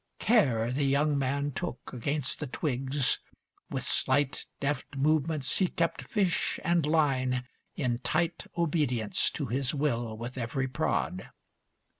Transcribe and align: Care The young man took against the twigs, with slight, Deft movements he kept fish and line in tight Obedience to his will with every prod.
Care 0.17 0.71
The 0.71 0.83
young 0.83 1.15
man 1.15 1.51
took 1.51 1.91
against 1.93 2.39
the 2.39 2.47
twigs, 2.47 3.19
with 3.69 3.83
slight, 3.83 4.47
Deft 4.59 4.95
movements 4.95 5.59
he 5.59 5.67
kept 5.67 6.01
fish 6.07 6.59
and 6.63 6.87
line 6.87 7.45
in 7.75 7.99
tight 7.99 8.47
Obedience 8.57 9.29
to 9.29 9.45
his 9.45 9.75
will 9.75 10.17
with 10.17 10.39
every 10.39 10.67
prod. 10.67 11.29